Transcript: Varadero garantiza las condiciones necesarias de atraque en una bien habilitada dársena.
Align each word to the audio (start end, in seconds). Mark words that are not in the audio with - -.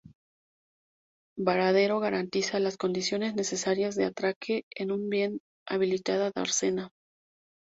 Varadero 1.37 1.99
garantiza 1.99 2.59
las 2.59 2.75
condiciones 2.75 3.35
necesarias 3.35 3.93
de 3.93 4.05
atraque 4.05 4.65
en 4.71 4.91
una 4.91 5.07
bien 5.07 5.41
habilitada 5.67 6.31
dársena. 6.33 6.89